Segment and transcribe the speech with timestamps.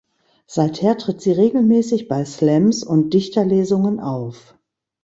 [0.47, 4.57] Seither tritt sie regelmässig bei Slams und Dichterlesungen auf.